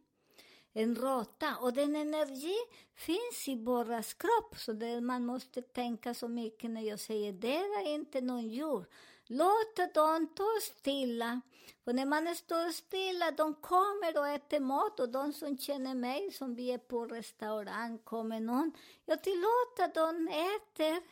En 0.73 0.97
råtta. 0.97 1.57
Och 1.61 1.73
den 1.73 1.97
energi 1.97 2.57
finns 2.95 3.49
i 3.49 3.65
våras 3.65 4.15
kropp. 4.15 4.59
Så 4.59 4.73
det, 4.73 5.01
man 5.01 5.27
måste 5.27 5.63
tänka 5.63 6.15
så 6.15 6.29
mycket 6.29 6.71
när 6.71 6.83
jag 6.83 7.01
säger 7.01 7.33
döda 7.33 7.91
inte 7.91 8.21
någon 8.21 8.49
djur. 8.49 8.85
Låt 9.27 9.95
dem 9.95 10.29
stå 10.35 10.45
stilla. 10.63 11.41
För 11.85 11.93
när 11.93 12.07
man 12.07 12.35
står 12.35 12.73
stilla, 12.73 13.31
de 13.31 13.55
kommer 13.55 14.19
och 14.19 14.29
äter 14.29 14.61
mat. 14.61 15.01
Och 15.01 15.09
de 15.09 15.33
som 15.33 15.59
känner 15.59 15.95
mig, 15.95 16.33
som 16.33 16.55
vi 16.55 16.73
är 16.73 16.79
på 16.79 17.05
restaurang, 17.05 17.99
kommer 17.99 18.41
någon. 18.41 18.73
Jag 19.05 19.23
tillåter 19.23 19.95
dem 19.95 20.29
äter 20.29 21.03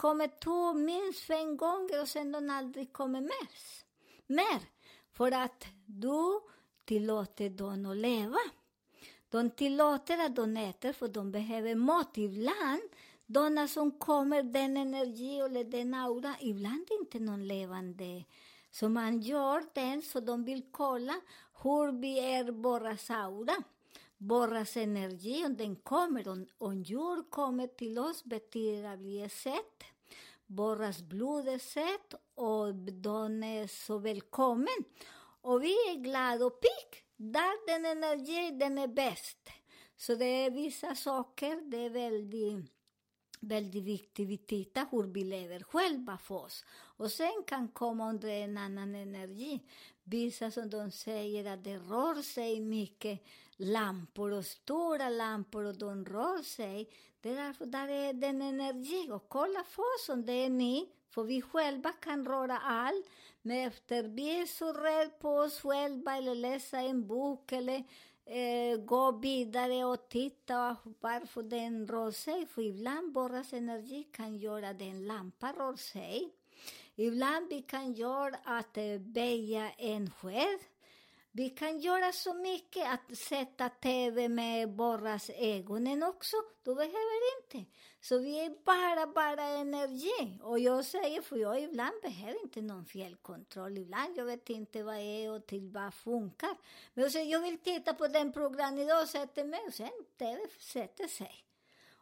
kommer 0.00 0.28
två, 0.28 0.72
minst 0.72 1.20
fem 1.20 1.56
gånger 1.56 2.00
och 2.00 2.08
sen 2.08 2.32
de 2.32 2.50
aldrig 2.50 2.92
kommer 2.92 3.20
mer. 3.20 3.50
mer. 4.26 4.60
För 5.12 5.32
att 5.32 5.64
du 5.86 6.40
tillåter 6.84 7.50
dem 7.50 7.86
att 7.86 7.96
leva. 7.96 8.38
De 9.28 9.50
tillåter 9.50 10.26
att 10.26 10.36
de 10.36 10.56
äter 10.56 10.92
för 10.92 11.08
de 11.08 11.32
behöver 11.32 11.74
mat. 11.74 12.18
Ibland, 12.18 12.82
de 13.26 13.68
som 13.68 13.90
kommer 13.90 14.42
den 14.42 14.76
energi 14.76 15.38
eller 15.38 15.64
den 15.64 15.94
aura, 15.94 16.34
ibland 16.40 16.86
inte 17.00 17.18
någon 17.18 17.48
levande. 17.48 18.24
Så 18.70 18.88
man 18.88 19.20
gör 19.20 19.64
den 19.72 20.02
så 20.02 20.20
de 20.20 20.44
vill 20.44 20.62
kolla 20.70 21.14
hur 21.62 22.00
vi 22.00 22.18
är 22.18 22.44
våra 22.44 22.96
aura. 23.16 23.54
Borras 24.20 24.76
energi, 24.76 25.44
om 25.46 25.56
den 25.56 25.76
kommer, 25.76 26.28
om, 26.28 26.46
om 26.58 26.82
djur 26.82 27.30
kommer 27.30 27.66
till 27.66 27.98
oss 27.98 28.24
betyder 28.24 28.84
att 28.84 29.00
vi 29.00 29.22
är 29.22 29.28
sett. 29.28 29.84
Borras 30.46 31.02
blod 31.02 31.48
är 31.48 31.58
sett 31.58 32.14
och 32.34 32.74
de 32.74 33.42
är 33.42 33.66
så 33.66 33.98
välkommen. 33.98 34.84
Och 35.40 35.62
vi 35.64 35.72
är 35.72 35.94
glada 35.94 36.46
och 36.46 36.60
pigg. 36.60 37.04
Där 37.16 37.66
den 37.66 37.86
energi, 37.86 38.50
den 38.50 38.78
är 38.78 38.88
bäst. 38.88 39.50
Så 39.96 40.14
det 40.14 40.24
är 40.24 40.50
vissa 40.50 40.94
saker, 40.94 41.60
det 41.70 41.76
är 41.76 41.90
väldigt, 41.90 42.72
väldigt 43.40 43.84
viktigt. 43.84 44.28
Vi 44.28 44.38
tittar 44.38 44.86
hur 44.90 45.02
vi 45.02 45.24
lever 45.24 45.60
själva 45.62 46.18
för 46.18 46.34
oss. 46.34 46.64
Och 46.70 47.12
sen 47.12 47.42
kan 47.46 47.68
komma 47.68 48.08
under 48.08 48.28
en 48.28 48.58
annan 48.58 48.94
energi. 48.94 49.60
Vissa 50.04 50.50
som 50.50 50.70
de 50.70 50.90
säger 50.90 51.52
att 51.52 51.64
det 51.64 51.76
rör 51.76 52.22
sig 52.22 52.60
mycket 52.60 53.20
lampor 53.60 54.32
och 54.32 54.44
stora 54.44 55.08
lampor 55.08 55.64
och 55.64 55.78
de 55.78 56.04
rör 56.04 56.42
sig. 56.42 56.88
Det 57.20 57.30
är 57.30 57.36
därför 57.36 57.66
där 57.66 57.88
är 57.88 58.12
den 58.12 58.42
energi. 58.42 59.08
Och 59.10 59.28
kolla 59.28 59.64
för 59.64 59.82
oss 59.82 60.08
om 60.08 60.26
det 60.26 60.32
är 60.32 60.50
ni, 60.50 60.88
för 61.10 61.22
vi 61.22 61.42
själva 61.42 61.92
kan 61.92 62.26
röra 62.26 62.58
allt. 62.58 63.06
Men 63.42 63.66
efter 63.66 64.02
vi 64.02 64.40
är 64.40 64.46
så 64.46 64.72
rädda 64.72 65.10
på 65.10 65.36
oss 65.36 65.60
själva 65.60 66.16
eller 66.16 66.34
läsa 66.34 66.80
en 66.80 67.06
bok 67.06 67.52
eller 67.52 67.84
eh, 68.24 68.78
gå 68.78 69.12
vidare 69.12 69.84
och 69.84 70.08
titta 70.08 70.76
varför 71.00 71.42
den 71.42 71.86
rör 71.86 72.10
sig. 72.10 72.46
För 72.46 72.62
ibland 72.62 73.12
borras 73.12 73.52
energi 73.52 74.02
kan 74.02 74.36
göra 74.36 74.72
den 74.72 75.06
lampa 75.06 75.52
rör 75.52 75.76
sig. 75.76 76.32
Ibland 76.94 77.48
vi 77.48 77.62
kan 77.62 77.92
göra 77.92 78.36
att 78.44 78.76
eh, 78.76 78.98
böja 78.98 79.70
en 79.70 80.10
själv. 80.10 80.58
Vi 81.32 81.50
kan 81.50 81.78
göra 81.78 82.12
så 82.12 82.34
mycket 82.34 82.86
att 82.92 83.18
sätta 83.18 83.68
TV 83.68 84.28
med 84.28 84.74
borras 84.74 85.30
ögonen 85.30 86.02
också. 86.02 86.36
Du 86.62 86.74
behöver 86.74 87.42
inte. 87.42 87.70
Så 88.00 88.18
vi 88.18 88.40
är 88.44 88.64
bara, 88.64 89.06
bara 89.06 89.44
energi. 89.44 90.38
Och 90.42 90.58
jag 90.58 90.84
säger, 90.84 91.22
för 91.22 91.36
jag 91.36 91.60
ibland 91.60 92.02
behöver 92.02 92.42
inte 92.42 92.62
någon 92.62 92.86
fjällkontroll. 92.86 93.78
Ibland 93.78 94.18
jag 94.18 94.24
vet 94.24 94.50
inte 94.50 94.82
vad 94.82 94.94
det 94.94 95.24
är 95.24 95.32
och 95.32 95.46
till 95.46 95.70
vad 95.70 95.94
funkar. 95.94 96.56
Men 96.94 97.02
jag, 97.02 97.12
säger, 97.12 97.32
jag 97.32 97.40
vill 97.40 97.58
titta 97.58 97.94
på 97.94 98.08
den 98.08 98.32
program 98.32 98.78
idag, 98.78 99.08
sätter 99.08 99.44
mig 99.44 99.60
och 99.66 99.74
sen 99.74 99.90
TV 100.18 100.40
sätter 100.58 101.06
sig. 101.06 101.44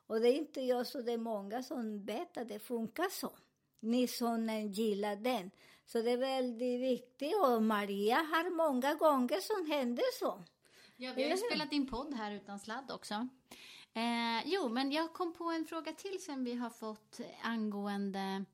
Och 0.07 0.21
det 0.21 0.29
är 0.29 0.35
inte 0.35 0.61
jag, 0.61 0.87
så 0.87 1.01
det 1.01 1.13
är 1.13 1.19
många 1.19 1.63
som 1.63 2.05
vet 2.05 2.37
att 2.37 2.49
det 2.49 2.59
funkar 2.59 3.09
så. 3.11 3.31
Ni 3.81 4.07
som 4.07 4.49
gillar 4.73 5.17
den. 5.17 5.51
Så 5.89 6.03
det 6.03 6.11
är 6.11 6.17
väldigt 6.17 6.81
viktigt. 6.81 7.35
Och 7.43 7.63
Maria 7.63 8.17
har 8.17 8.51
många 8.51 8.95
gånger 8.95 9.41
som 9.41 9.71
händer 9.71 10.19
så. 10.19 10.45
Ja, 10.97 11.13
vi 11.17 11.23
har 11.23 11.31
ju 11.31 11.37
spelat 11.37 11.73
in 11.73 11.87
podd 11.87 12.15
här 12.15 12.33
utan 12.33 12.59
sladd 12.59 12.91
också. 12.91 13.29
Eh, 13.93 14.43
jo, 14.45 14.69
men 14.69 14.93
jag 14.93 15.13
kom 15.13 15.35
på 15.35 15.45
en 15.45 15.65
fråga 15.65 15.93
till 15.93 16.23
som 16.25 16.45
vi 16.45 16.55
har 16.55 16.71
fått 16.71 17.21
angående 17.43 18.45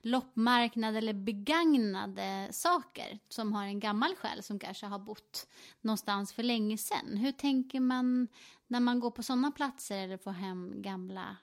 loppmarknad 0.00 0.96
eller 0.96 1.12
begagnade 1.12 2.48
saker 2.52 3.18
som 3.28 3.52
har 3.52 3.64
en 3.64 3.80
gammal 3.80 4.14
själ 4.16 4.42
som 4.42 4.58
kanske 4.58 4.86
har 4.86 4.98
bott 4.98 5.46
någonstans 5.80 6.32
för 6.32 6.42
länge 6.42 6.78
sedan. 6.78 7.16
Hur 7.16 7.32
tänker 7.32 7.80
man 7.80 8.28
när 8.66 8.80
man 8.80 9.00
går 9.00 9.10
på 9.10 9.22
sådana 9.22 9.50
platser 9.50 9.98
eller 9.98 10.16
får 10.16 10.30
hem 10.30 10.82
gamla 10.82 11.36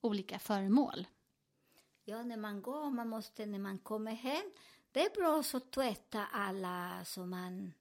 olika 0.00 0.38
föremål? 0.38 1.06
Ja, 2.04 2.22
när 2.22 2.36
man 2.36 2.62
går, 2.62 2.90
man 2.90 3.08
måste, 3.08 3.46
när 3.46 3.58
man 3.58 3.78
kommer 3.78 4.12
hem, 4.12 4.52
det 4.96 5.02
är 5.04 5.10
bra 5.10 5.42
att 5.56 5.70
tvätta 5.70 6.26
alla 6.32 7.04
som 7.04 7.30
man 7.30 7.72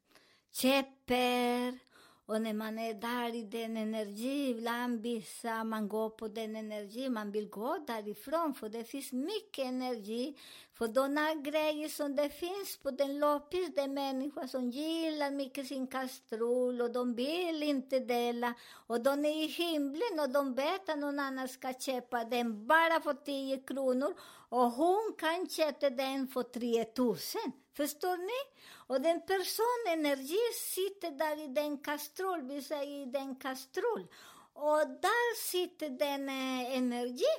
köper. 0.51 1.79
Och 2.27 2.41
när 2.41 2.53
man 2.53 2.79
är 2.79 2.93
där 2.93 3.35
i 3.35 3.43
den 3.43 3.77
energi, 3.77 4.49
ibland 4.49 5.01
vissa, 5.01 5.63
man 5.63 5.87
går 5.87 6.09
på 6.09 6.27
den 6.27 6.55
energi, 6.55 7.09
man 7.09 7.31
vill 7.31 7.49
gå 7.49 7.77
därifrån, 7.87 8.53
för 8.53 8.69
det 8.69 8.83
finns 8.83 9.11
mycket 9.11 9.65
energi. 9.65 10.37
För 10.73 10.87
de 10.87 11.43
grejer 11.43 11.89
som 11.89 12.15
det 12.15 12.29
finns 12.29 12.77
på 12.83 12.91
den 12.91 13.19
loppis, 13.19 13.75
det 13.75 13.81
är 13.81 13.87
människor 13.87 14.47
som 14.47 14.69
gillar 14.69 15.31
mycket 15.31 15.67
sin 15.67 15.87
kastrull 15.87 16.81
och 16.81 16.91
de 16.91 17.15
vill 17.15 17.63
inte 17.63 17.99
dela. 17.99 18.53
Och 18.87 19.03
de 19.03 19.25
är 19.25 19.43
i 19.43 19.47
himlen 19.47 20.19
och 20.19 20.29
de 20.29 20.53
vet 20.53 20.89
att 20.89 20.99
någon 20.99 21.19
annan 21.19 21.47
ska 21.47 21.73
köpa 21.73 22.23
den 22.23 22.67
bara 22.67 23.01
för 23.01 23.13
10 23.13 23.57
kronor. 23.57 24.13
Och 24.49 24.71
hon 24.71 25.13
kan 25.17 25.49
köpa 25.49 25.89
den 25.89 26.27
för 26.27 26.43
3000. 26.43 27.64
Förstår 27.75 28.17
ni? 28.17 28.61
Och 28.87 29.01
den 29.01 29.21
person 29.21 29.85
energi 29.87 30.39
sitter 30.53 31.11
där 31.11 31.43
i 31.43 31.47
den 31.47 31.77
kastrull, 31.77 32.41
vi 32.41 32.61
säger 32.61 33.01
i 33.01 33.05
den 33.05 33.35
kastrull. 33.35 34.07
Och 34.53 34.87
där 34.87 35.35
sitter 35.35 35.89
den 35.89 36.29
eh, 36.29 36.77
energi. 36.77 37.35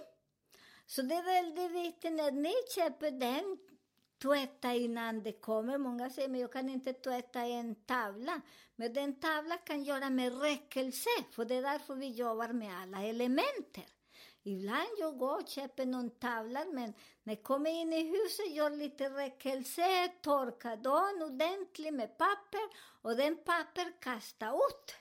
Så 0.87 1.03
det 1.03 1.15
är 1.15 1.23
väldigt 1.23 1.71
viktigt 1.71 2.13
när 2.13 2.31
ni 2.31 2.55
köper 2.75 3.11
den, 3.11 3.59
tvätta 4.23 4.75
innan 4.75 5.23
det 5.23 5.33
kommer. 5.33 5.79
Många 5.79 6.11
säger, 6.11 6.29
men 6.29 6.41
jag 6.41 6.53
kan 6.53 6.69
inte 6.69 6.93
tvätta 6.93 7.41
en 7.41 7.75
tavla. 7.75 8.41
Men 8.77 8.93
den 8.93 9.21
tavla 9.21 9.57
kan 9.57 9.85
göra 9.85 10.11
med 10.11 10.41
räckelse, 10.41 11.11
för 11.33 11.45
det 11.45 11.55
är 11.55 11.63
därför 11.63 11.95
vi 11.95 12.09
jobbar 12.09 12.49
med 12.49 12.81
alla 12.83 13.03
elementer. 13.03 13.85
Ibland 14.47 14.89
jag 14.99 15.19
går 15.19 15.41
och 15.41 15.49
köper 15.49 15.87
någon 15.87 16.11
tavla, 16.11 16.65
men 16.73 16.95
när 17.23 17.35
jag 17.35 17.43
kommer 17.43 17.71
in 17.71 17.93
i 17.93 18.03
huset 18.03 18.55
gör 18.55 18.71
lite 18.71 19.09
räckelse, 19.11 20.09
torkar 20.23 20.77
den 20.77 21.23
ordentligt 21.23 21.95
med 21.95 22.19
papper 22.19 22.61
och 23.03 23.17
den 23.17 23.37
papper 23.37 24.01
kastar 24.01 24.55
ut. 24.55 24.95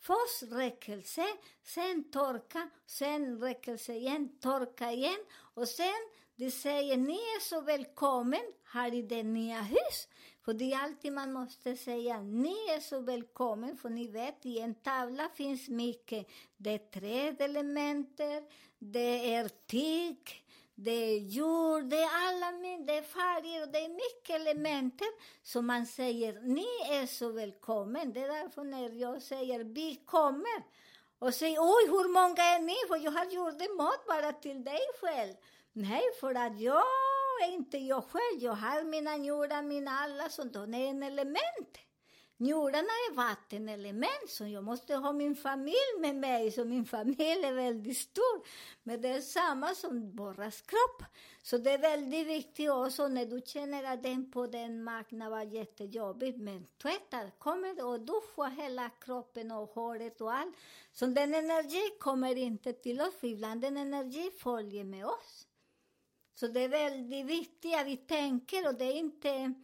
Först 0.00 0.52
räckelse, 0.52 1.24
sen 1.62 2.10
torka, 2.10 2.70
sen 2.86 3.40
räckelse 3.40 3.94
igen, 3.94 4.38
torka 4.40 4.92
igen 4.92 5.24
och 5.54 5.68
sen 5.68 6.08
de 6.36 6.50
säger 6.50 6.96
ni 6.96 7.14
är 7.14 7.40
så 7.40 7.60
välkommen 7.60 8.52
här 8.64 8.94
i 8.94 9.02
det 9.02 9.22
nya 9.22 9.60
huset. 9.60 10.10
För 10.46 10.54
det 10.54 10.72
är 10.72 10.78
alltid 10.78 11.12
man 11.12 11.32
måste 11.32 11.76
säga 11.76 12.20
ni 12.20 12.54
är 12.76 12.80
så 12.80 13.00
välkommen 13.00 13.76
för 13.76 13.88
ni 13.88 14.08
vet 14.08 14.46
i 14.46 14.58
en 14.58 14.74
tavla 14.74 15.28
finns 15.34 15.68
mycket. 15.68 16.26
Det 16.56 16.70
är 16.70 16.78
trädelementer, 16.78 18.42
det 18.78 19.34
är 19.34 19.48
tyg, 19.48 20.44
det 20.74 20.90
är 20.90 21.18
jord, 21.18 21.84
det 21.84 21.96
är 21.96 22.28
alla 22.28 22.50
det 22.86 22.98
är 22.98 23.02
färger 23.02 23.62
och 23.62 23.68
det 23.68 23.78
är 23.78 23.88
mycket 23.88 24.40
elementer 24.40 25.08
Så 25.42 25.62
man 25.62 25.86
säger 25.86 26.40
ni 26.40 26.66
är 26.90 27.06
så 27.06 27.32
välkommen. 27.32 28.12
Det 28.12 28.20
är 28.20 28.42
därför 28.42 28.64
när 28.64 28.90
jag 28.90 29.22
säger 29.22 29.64
vi 29.64 30.02
kommer 30.04 30.62
och 31.18 31.34
säger 31.34 31.58
oj 31.60 31.86
hur 31.88 32.08
många 32.08 32.42
är 32.42 32.60
ni? 32.60 32.76
För 32.88 33.04
jag 33.04 33.12
har 33.12 33.24
gjort 33.24 33.76
mat 33.76 34.06
bara 34.06 34.32
till 34.32 34.64
dig 34.64 34.80
själv. 35.00 35.34
Nej, 35.72 36.02
för 36.20 36.34
att 36.34 36.60
jag 36.60 36.82
är 37.42 37.52
inte 37.52 37.78
jag 37.78 38.04
själv. 38.04 38.42
Jag 38.42 38.52
har 38.52 38.84
mina 38.84 39.16
njurar, 39.16 39.62
mina 39.62 39.90
alla 39.90 40.28
som 40.28 40.52
de 40.52 40.74
är 40.74 40.86
en 40.86 41.02
element. 41.02 41.78
Njurarna 42.38 42.94
är 43.08 43.14
vattenelement, 43.14 44.28
så 44.28 44.46
jag 44.46 44.64
måste 44.64 44.94
ha 44.94 45.12
min 45.12 45.36
familj 45.36 45.98
med 46.00 46.16
mig, 46.16 46.50
så 46.50 46.64
min 46.64 46.84
familj 46.84 47.44
är 47.44 47.52
väldigt 47.52 47.96
stor. 47.96 48.46
Men 48.82 49.00
det 49.00 49.08
är 49.08 49.20
samma 49.20 49.74
som 49.74 50.16
borras 50.16 50.60
kropp. 50.60 51.02
Så 51.42 51.58
det 51.58 51.70
är 51.70 51.78
väldigt 51.78 52.26
viktigt 52.26 52.70
också 52.70 53.08
när 53.08 53.26
du 53.26 53.42
känner 53.46 53.84
att 53.84 54.02
den 54.02 54.30
på 54.30 54.46
den 54.46 54.84
marknaden 54.84 55.30
var 55.30 55.42
jättejobbigt, 55.42 56.38
men 56.38 56.66
tvätta, 56.82 57.30
kommer 57.38 57.84
och 57.84 58.00
duscha 58.00 58.44
hela 58.44 58.90
kroppen 58.90 59.50
och 59.50 59.70
håret 59.70 60.20
och 60.20 60.32
allt. 60.32 60.56
Så 60.92 61.06
den 61.06 61.34
energi 61.34 61.90
kommer 62.00 62.36
inte 62.36 62.72
till 62.72 63.00
oss, 63.00 63.14
för 63.20 63.26
ibland 63.26 63.60
den 63.60 63.76
energi 63.76 64.30
följer 64.38 64.84
med 64.84 65.06
oss. 65.06 65.45
Så 66.40 66.46
det 66.46 66.60
är 66.60 66.68
väldigt 66.68 67.26
viktigt 67.26 67.74
att 67.74 67.86
vi 67.86 67.96
tänker 67.96 68.68
och 68.68 68.74
det 68.74 68.84
är 68.84 68.96
inte, 68.96 69.54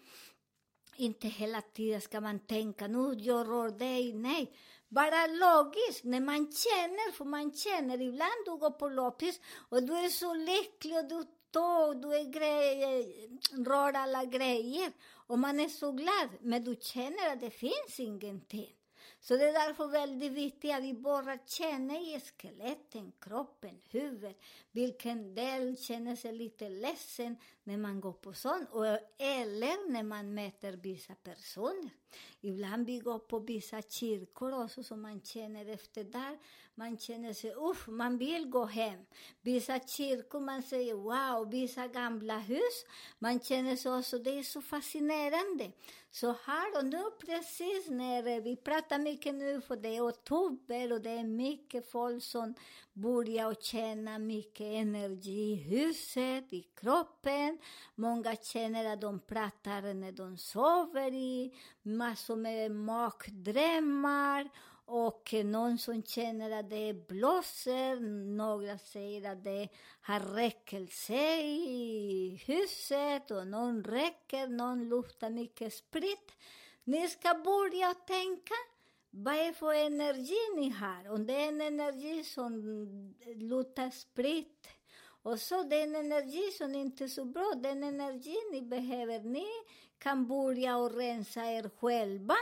inte 0.97 1.29
hela 1.29 1.61
tiden 1.61 2.01
ska 2.01 2.21
man 2.21 2.39
tänka 2.39 2.87
nu 2.87 3.15
jag 3.19 3.49
rör 3.49 3.71
dig, 3.71 4.13
nej. 4.13 4.57
Bara 4.89 5.27
logiskt, 5.27 6.05
när 6.05 6.21
man 6.21 6.53
känner, 6.53 7.13
för 7.13 7.25
man 7.25 7.53
känner 7.53 8.01
ibland 8.01 8.45
du 8.45 8.57
går 8.57 8.71
på 8.71 8.89
loppis 8.89 9.41
och 9.69 9.83
du 9.83 9.93
är 9.93 10.09
så 10.09 10.35
lycklig 10.35 10.99
och 10.99 11.09
du 11.09 11.25
tar, 11.51 11.95
du 11.95 12.15
är 12.15 12.25
grejer, 12.25 13.65
rör 13.65 13.93
alla 13.93 14.25
grejer 14.25 14.93
och 15.27 15.39
man 15.39 15.61
är 15.61 15.69
så 15.69 15.93
glad, 15.93 16.29
men 16.41 16.65
du 16.65 16.77
känner 16.81 17.33
att 17.33 17.41
det 17.41 17.51
finns 17.51 18.01
ingenting. 18.01 18.75
Så 19.23 19.37
det 19.37 19.49
är 19.49 19.53
därför 19.53 19.87
väldigt 19.87 20.33
viktigt 20.33 20.75
att 20.75 20.83
vi 20.83 20.95
bara 20.95 21.39
känner 21.47 22.17
i 22.17 22.21
skeletten, 22.21 23.13
kroppen, 23.21 23.81
huvudet, 23.91 24.41
vilken 24.73 25.35
del 25.35 25.77
känner 25.77 26.17
sig 26.17 26.33
lite 26.33 26.69
ledsen 26.69 27.37
när 27.65 27.77
man 27.77 28.01
går 28.01 28.13
på 28.13 28.33
sånt, 28.33 28.69
eller 29.19 29.93
när 29.93 30.03
man 30.03 30.35
möter 30.35 30.73
vissa 30.73 31.15
personer. 31.15 31.91
Ibland 32.41 32.87
vi 32.87 32.99
går 32.99 33.19
på 33.19 33.39
vissa 33.39 33.83
kyrkor 33.83 34.65
också, 34.65 34.83
som 34.83 35.03
man 35.03 35.21
känner 35.21 35.67
efter 35.67 36.05
där. 36.05 36.39
Man 36.75 36.99
känner 36.99 37.33
sig, 37.33 37.55
uff, 37.55 37.87
man 37.89 38.19
vill 38.19 38.47
gå 38.47 38.65
hem. 38.65 39.01
Vissa 39.41 39.81
kyrkor, 39.81 40.41
man 40.41 40.63
säger 40.63 40.95
wow, 40.95 41.51
vissa 41.51 41.89
gamla 41.89 42.39
hus. 42.39 42.85
Man 43.19 43.41
känner 43.41 43.77
sig 43.77 43.93
också, 43.93 44.19
det 44.19 44.39
är 44.39 44.43
så 44.43 44.63
fascinerande. 44.63 45.73
Så 46.11 46.37
här 46.45 46.79
och 46.79 46.85
nu 46.85 47.03
precis 47.27 47.91
när 47.91 48.41
vi 48.41 48.57
pratar 48.57 48.99
mycket 48.99 49.35
nu, 49.35 49.61
för 49.61 49.77
det 49.77 49.97
är 49.97 50.09
oktober 50.09 50.93
och 50.93 51.01
det 51.01 51.11
är 51.11 51.25
mycket 51.25 51.91
folk 51.91 52.23
som 52.23 52.55
börjar 52.93 53.55
känna 53.55 54.19
mycket 54.19 54.67
energi 54.67 55.53
i 55.53 55.55
huset, 55.55 56.53
i 56.53 56.63
kroppen. 56.63 57.52
Många 57.95 58.37
känner 58.37 58.93
att 58.93 59.01
de 59.01 59.21
pratar 59.21 59.95
när 59.95 60.13
de 60.13 60.39
sover 60.39 61.15
i 61.15 61.55
massor 61.83 62.37
med 62.37 62.71
magdrömmar 62.71 64.49
och 64.85 65.35
någon 65.45 65.79
som 65.79 66.03
känner 66.03 66.51
att 66.51 66.71
det 66.71 67.09
blåser, 67.09 68.01
några 68.37 68.79
säger 68.79 69.33
att 69.33 69.45
det 69.45 69.69
har 70.01 70.21
räckelse 70.21 71.41
i 71.43 72.43
huset 72.47 73.31
och 73.31 73.47
någon 73.47 73.85
räcker, 73.85 74.47
någon 74.47 74.89
luktar 74.89 75.31
mycket 75.31 75.75
sprit. 75.75 76.33
Ni 76.85 77.09
ska 77.09 77.35
börja 77.35 77.95
tänka, 77.95 78.55
vad 79.11 79.35
är 79.35 79.53
för 79.53 79.75
energi 79.75 80.39
ni 80.57 80.71
har? 80.71 81.11
Om 81.11 81.27
det 81.27 81.33
är 81.33 81.49
en 81.49 81.61
energi 81.61 82.25
som 82.25 83.15
luktar 83.37 83.91
sprit, 83.91 84.69
och 85.23 85.41
så 85.41 85.63
den 85.63 85.95
energi 85.95 86.51
som 86.59 86.75
inte 86.75 87.05
är 87.05 87.09
så 87.09 87.25
bra, 87.25 87.53
den 87.57 87.85
energi 87.85 88.37
ni 88.53 88.63
behöver, 88.63 89.21
ni 89.21 89.49
kan 89.99 90.27
börja 90.27 90.77
och 90.77 90.95
rensa 90.95 91.45
er 91.45 91.71
själva 91.81 92.37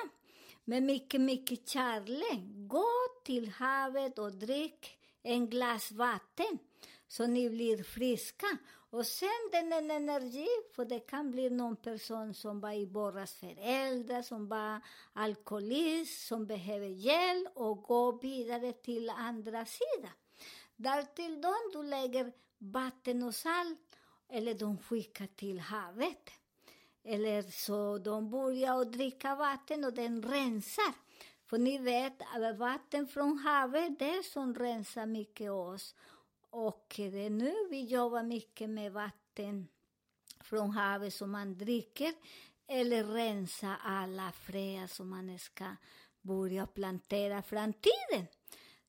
med 0.65 0.83
mycket, 0.83 1.21
mycket 1.21 1.69
kärlek. 1.69 2.41
Gå 2.69 2.89
till 3.25 3.49
havet 3.49 4.19
och 4.19 4.33
drick 4.33 4.99
en 5.23 5.51
glas 5.51 5.93
vatten 5.93 6.59
så 7.09 7.27
ni 7.27 7.51
blir 7.51 7.83
friska. 7.83 8.47
Och 8.91 9.07
sen 9.07 9.49
den 9.53 9.91
energi, 9.91 10.49
för 10.77 10.85
det 10.85 11.01
kan 11.01 11.31
bli 11.31 11.51
någon 11.51 11.77
person 11.77 12.35
som 12.35 12.61
var 12.61 12.73
i 12.73 12.87
våras 12.87 13.35
föräldrar, 13.35 14.23
som 14.23 14.49
var 14.49 14.81
alkoholist, 15.13 16.27
som 16.27 16.47
behöver 16.47 16.87
hjälp 16.87 17.49
och 17.55 17.83
gå 17.83 18.13
vidare 18.13 18.73
till 18.73 19.11
andra 19.11 19.67
sidan. 19.67 20.13
Därtill 20.77 21.41
då 21.41 21.55
du 21.73 21.83
lägger 21.83 22.33
vatten 22.61 23.23
och 23.23 23.35
salt, 23.35 23.97
eller 24.29 24.55
de 24.55 24.79
skickar 24.79 25.27
till 25.27 25.61
havet. 25.61 26.31
Eller 27.03 27.43
så 27.43 27.99
de 27.99 28.31
börjar 28.31 28.81
att 28.81 28.93
dricka 28.93 29.35
vatten 29.35 29.85
och 29.85 29.93
den 29.93 30.23
rensar. 30.23 30.95
För 31.47 31.59
ni 31.59 31.79
vet, 31.79 32.23
vatten 32.59 33.07
från 33.07 33.39
havet, 33.39 33.99
det 33.99 34.11
är 34.11 34.23
som 34.23 34.55
rensar 34.55 35.07
mycket 35.07 35.51
oss. 35.51 35.95
Och 36.51 36.95
det 36.97 37.27
är 37.27 37.31
nu 37.31 37.55
vi 37.71 37.85
jobbar 37.85 38.23
mycket 38.23 38.71
med 38.71 38.93
vatten 38.93 39.69
från 40.41 40.71
havet 40.71 41.15
som 41.15 41.31
man 41.31 41.59
dricker, 41.59 42.15
eller 42.67 43.05
rensa 43.05 43.77
alla 43.77 44.33
fröer 44.33 44.87
som 44.87 45.11
man 45.11 45.39
ska 45.39 45.77
börja 46.21 46.67
plantera 46.67 47.43
framtiden. 47.43 48.27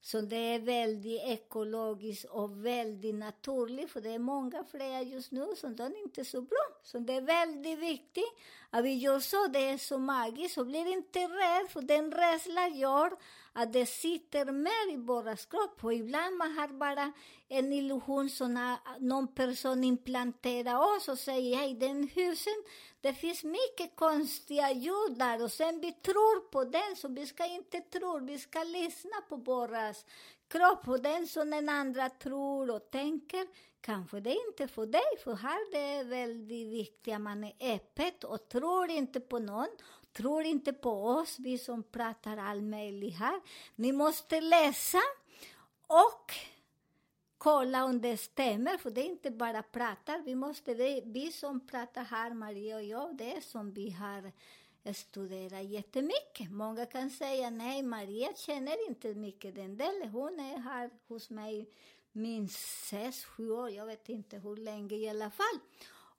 Så 0.02 0.22
det 0.22 0.36
är 0.36 0.60
väldigt 0.60 1.22
ekologiskt 1.24 2.26
och 2.26 2.66
väldigt 2.66 3.16
naturligt, 3.16 3.92
för 3.92 4.02
det 4.02 4.10
är 4.10 4.20
många 4.20 4.64
fler 4.64 5.02
just 5.02 5.32
nu 5.32 5.48
som 5.56 5.72
är 5.72 6.04
inte 6.04 6.26
så 6.26 6.42
bra. 6.42 6.68
Så 6.84 7.00
det 7.00 7.14
är 7.14 7.22
väldigt 7.22 7.80
viktigt 7.80 8.34
att 8.70 8.84
vi 8.84 8.94
gör 8.94 9.20
så, 9.20 9.48
det 9.48 9.70
är 9.70 9.78
så 9.78 9.98
magiskt, 9.98 10.54
så 10.56 10.66
blir 10.66 10.94
inte 10.94 11.20
rädd, 11.20 11.70
för 11.70 11.82
den 11.82 12.12
rädslan 12.12 12.78
gör 12.78 13.12
att 13.54 13.74
det 13.74 13.86
sitter 13.86 14.52
mer 14.52 14.94
i 14.94 14.98
våras 14.98 15.46
kropp. 15.46 15.84
Och 15.84 15.94
ibland 15.94 16.38
man 16.38 16.58
har 16.58 16.68
bara 16.68 17.12
en 17.48 17.74
illusion 17.74 18.30
som 18.30 18.78
någon 19.00 19.28
person 19.28 19.84
implanterar 19.84 20.98
oss 20.98 21.08
och 21.08 21.20
säger 21.20 21.56
hej, 21.56 21.76
den 21.76 22.08
husen, 22.08 22.64
det 23.02 23.14
finns 23.14 23.44
mycket 23.44 23.96
konstiga 23.96 24.72
ljud 24.72 25.18
där 25.18 25.44
och 25.44 25.52
sen 25.52 25.80
vi 25.82 25.92
tror 25.92 26.50
på 26.52 26.64
den, 26.64 26.96
så 26.96 27.08
vi 27.08 27.26
ska 27.26 27.46
inte 27.46 27.80
tro, 27.80 28.20
vi 28.26 28.40
ska 28.40 28.64
lyssna 28.64 29.22
på 29.30 29.36
våras 29.36 30.06
kropp 30.48 30.88
och 30.88 31.02
den 31.02 31.28
som 31.28 31.50
den 31.50 31.70
andra 31.70 32.10
tror 32.10 32.72
och 32.72 32.92
tänker, 32.92 33.48
kanske 33.82 34.20
det 34.20 34.30
är 34.30 34.48
inte 34.48 34.68
för 34.68 34.86
dig, 34.86 35.18
för 35.24 35.34
här 35.34 35.72
det 35.72 35.78
är 35.78 36.04
väldigt 36.04 36.68
viktigt 36.68 37.14
att 37.14 37.22
man 37.22 37.44
är 37.44 37.76
öppet 37.76 38.24
och 38.24 38.50
tror 38.50 38.90
inte 38.90 39.20
på 39.20 39.40
någon, 39.40 39.70
tror 40.14 40.44
inte 40.44 40.74
på 40.74 41.06
oss, 41.08 41.40
vi 41.40 41.58
som 41.58 41.84
pratar 41.84 42.38
all 42.38 42.62
möjligt 42.62 43.16
här. 43.16 43.42
Ni 43.76 43.92
måste 43.92 44.42
läsa 44.42 45.02
och 45.88 46.34
kolla 47.38 47.86
om 47.86 48.02
det 48.02 48.18
stämmer, 48.18 48.78
för 48.78 48.90
det 48.92 49.02
är 49.02 49.06
inte 49.06 49.32
bara 49.32 49.64
pratar. 49.64 50.22
Vi, 50.22 50.36
måste, 50.36 50.74
det, 50.74 51.02
vi 51.06 51.32
som 51.32 51.68
pratar 51.68 52.04
här, 52.04 52.34
Maria 52.34 52.76
och 52.76 52.84
jag, 52.84 53.18
det 53.18 53.36
är 53.36 53.42
som 53.42 53.72
vi 53.72 53.90
har 53.90 54.32
studerat 54.94 55.64
jättemycket. 55.66 56.52
Många 56.52 56.86
kan 56.86 57.10
säga 57.10 57.50
nej, 57.50 57.84
Maria 57.84 58.34
känner 58.36 58.88
inte 58.88 59.14
mycket 59.14 59.56
den 59.56 59.78
delen. 59.78 60.10
Hon 60.10 60.40
är 60.40 60.58
här 60.58 60.90
hos 61.08 61.30
mig 61.30 61.70
minst 62.12 62.88
sex, 62.88 63.26
sju 63.26 63.52
år, 63.52 63.70
jag 63.70 63.86
vet 63.86 64.10
inte 64.10 64.38
hur 64.38 64.56
länge 64.56 64.96
i 64.96 65.10
alla 65.10 65.32
fall. 65.32 65.60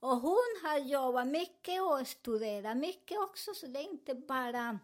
Och 0.03 0.21
hon 0.21 0.61
har 0.63 0.79
jobbat 0.79 1.27
mycket 1.27 1.83
och 1.83 2.07
studerat 2.07 2.77
mycket 2.77 3.19
också, 3.19 3.55
så 3.55 3.67
det 3.67 3.79
är 3.79 3.91
inte 3.91 4.15
bara 4.15 4.79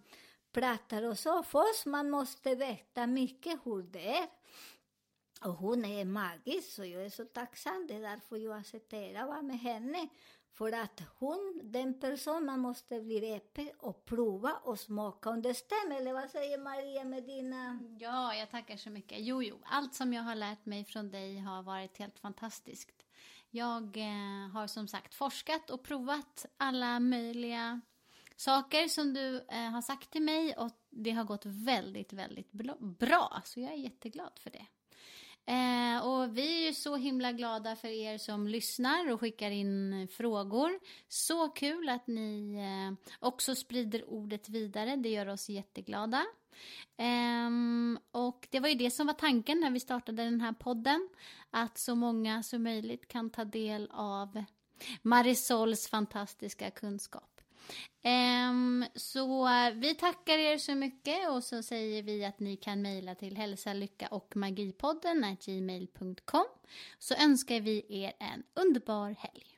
pratar 0.52 1.02
och 1.02 1.18
så. 1.18 1.42
Först 1.42 1.86
man 1.86 2.10
måste 2.10 2.54
veta 2.54 3.06
mycket 3.06 3.60
hur 3.64 3.82
det 3.82 4.16
är. 4.16 4.28
Och 5.44 5.52
hon 5.52 5.84
är 5.84 6.04
magisk, 6.04 6.72
så 6.72 6.84
jag 6.84 7.04
är 7.04 7.10
så 7.10 7.24
tacksam. 7.24 7.86
Det 7.86 7.94
är 7.94 8.00
därför 8.00 8.36
jag 8.36 8.58
accepterar 8.58 9.22
att 9.22 9.28
vara 9.28 9.42
med 9.42 9.58
henne. 9.58 10.08
För 10.52 10.72
att 10.72 11.02
hon, 11.18 11.60
den 11.62 12.00
person 12.00 12.44
man 12.44 12.60
måste 12.60 13.00
bli 13.00 13.34
öppen 13.34 13.70
och 13.78 14.04
prova 14.04 14.52
och 14.62 14.80
smaka 14.80 15.30
om 15.30 15.42
det 15.42 15.54
stämmer. 15.54 15.96
Eller 15.96 16.12
vad 16.12 16.30
säger 16.30 16.58
Maria 16.58 17.04
med 17.04 17.24
dina... 17.24 17.80
Ja, 17.98 18.34
jag 18.34 18.50
tackar 18.50 18.76
så 18.76 18.90
mycket. 18.90 19.18
Jo, 19.20 19.42
jo, 19.42 19.58
allt 19.64 19.94
som 19.94 20.12
jag 20.12 20.22
har 20.22 20.34
lärt 20.34 20.66
mig 20.66 20.84
från 20.84 21.10
dig 21.10 21.38
har 21.38 21.62
varit 21.62 21.98
helt 21.98 22.18
fantastiskt. 22.18 22.97
Jag 23.50 23.96
eh, 23.96 24.50
har 24.52 24.66
som 24.66 24.88
sagt 24.88 25.14
forskat 25.14 25.70
och 25.70 25.82
provat 25.82 26.46
alla 26.56 27.00
möjliga 27.00 27.80
saker 28.36 28.88
som 28.88 29.14
du 29.14 29.36
eh, 29.48 29.70
har 29.70 29.82
sagt 29.82 30.10
till 30.10 30.22
mig 30.22 30.54
och 30.56 30.70
det 30.90 31.10
har 31.10 31.24
gått 31.24 31.46
väldigt, 31.46 32.12
väldigt 32.12 32.52
bra. 32.98 33.42
Så 33.44 33.60
jag 33.60 33.72
är 33.72 33.76
jätteglad 33.76 34.32
för 34.38 34.50
det. 34.50 34.66
Eh, 35.52 36.06
och 36.06 36.36
vi 36.36 36.62
är 36.62 36.66
ju 36.66 36.74
så 36.74 36.96
himla 36.96 37.32
glada 37.32 37.76
för 37.76 37.88
er 37.88 38.18
som 38.18 38.48
lyssnar 38.48 39.12
och 39.12 39.20
skickar 39.20 39.50
in 39.50 40.08
frågor. 40.08 40.70
Så 41.08 41.48
kul 41.48 41.88
att 41.88 42.06
ni 42.06 42.54
eh, 42.54 43.14
också 43.18 43.54
sprider 43.54 44.10
ordet 44.10 44.48
vidare. 44.48 44.96
Det 44.96 45.08
gör 45.08 45.28
oss 45.28 45.48
jätteglada. 45.48 46.24
Um, 46.96 47.98
och 48.10 48.46
det 48.50 48.60
var 48.60 48.68
ju 48.68 48.74
det 48.74 48.90
som 48.90 49.06
var 49.06 49.14
tanken 49.14 49.60
när 49.60 49.70
vi 49.70 49.80
startade 49.80 50.24
den 50.24 50.40
här 50.40 50.52
podden. 50.52 51.08
Att 51.50 51.78
så 51.78 51.94
många 51.94 52.42
som 52.42 52.62
möjligt 52.62 53.08
kan 53.08 53.30
ta 53.30 53.44
del 53.44 53.88
av 53.92 54.44
Marisols 55.02 55.88
fantastiska 55.88 56.70
kunskap. 56.70 57.40
Um, 58.04 58.84
så 58.94 59.48
vi 59.74 59.94
tackar 59.94 60.38
er 60.38 60.58
så 60.58 60.74
mycket 60.74 61.28
och 61.30 61.44
så 61.44 61.62
säger 61.62 62.02
vi 62.02 62.24
att 62.24 62.40
ni 62.40 62.56
kan 62.56 62.82
mejla 62.82 63.14
till 63.14 63.36
hälsa, 63.36 63.72
lycka 63.72 64.06
och 64.06 64.36
magipodden 64.36 65.36
gmail.com 65.44 66.46
så 66.98 67.14
önskar 67.14 67.60
vi 67.60 67.86
er 67.88 68.12
en 68.18 68.42
underbar 68.54 69.16
helg. 69.18 69.57